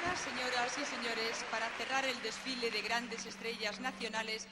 [0.00, 4.46] ahora, señoras y señores, para cerrar el desfile de grandes estrellas nacionales,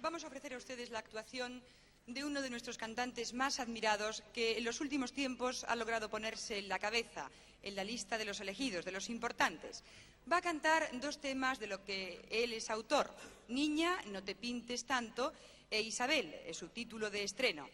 [0.00, 1.62] vamos a ofrecer a ustedes la actuación
[2.06, 6.58] de uno de nuestros cantantes más admirados que en los últimos tiempos ha logrado ponerse
[6.58, 7.30] en la cabeza
[7.62, 9.84] en la lista de los elegidos, de los importantes.
[10.30, 13.14] Va a cantar dos temas de lo que él es autor,
[13.48, 15.32] Niña, no te pintes tanto,
[15.70, 17.68] e Isabel, es su título de estreno.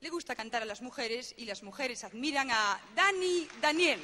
[0.00, 4.00] Le gusta cantar a las mujeres y las mujeres admiran a Dani Daniel.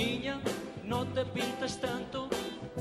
[0.00, 0.40] Niña,
[0.84, 2.30] no te pintes tanto,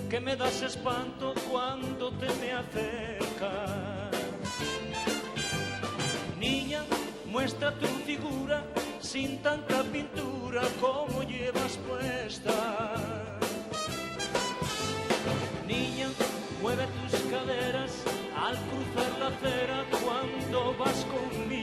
[0.09, 4.11] que me das espanto cuando te me acercas.
[6.39, 6.81] Niña,
[7.25, 8.63] muestra tu figura
[9.01, 12.57] sin tanta pintura como llevas puesta.
[15.67, 16.07] Niña,
[16.61, 17.91] mueve tus caderas
[18.45, 21.58] al cruzar la acera cuando vas conmigo.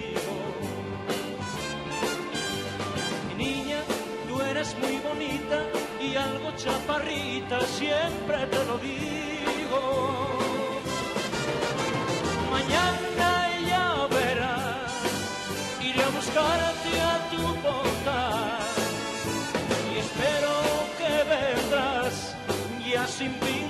[4.66, 5.64] Eres muy bonita
[6.00, 10.38] y algo chaparrita, siempre te lo digo.
[12.50, 14.92] Mañana ya verás,
[15.80, 18.58] iré a buscarte a tu portal
[19.94, 20.52] y espero
[20.98, 22.36] que vendrás
[22.84, 23.65] ya sin pintar.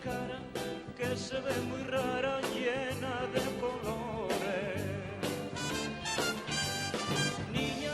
[0.00, 4.82] Que se ve muy rara, llena de colores.
[7.52, 7.92] Niña,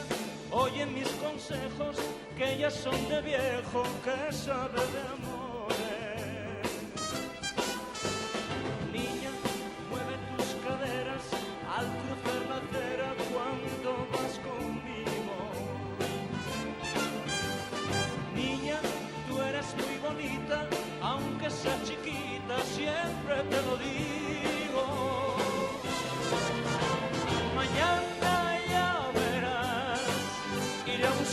[0.53, 1.97] oye mis consejos,
[2.37, 5.96] que ya son de viejo, que sabe de amores.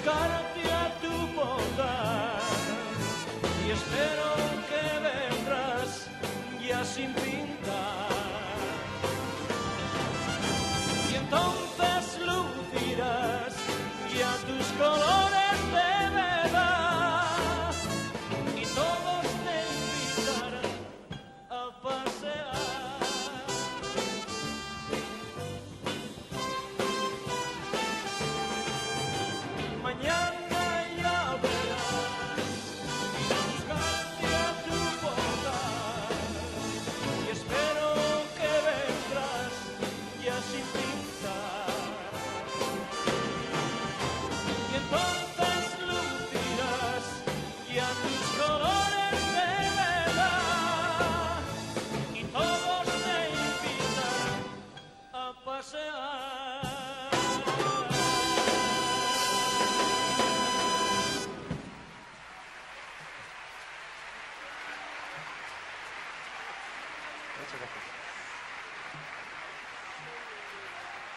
[0.03, 2.41] Buscarte a tu portal
[3.65, 4.27] y espero
[4.69, 6.07] que vendrás
[6.67, 7.13] ya sin